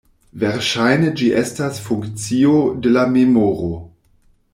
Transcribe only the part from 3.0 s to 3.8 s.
memoro.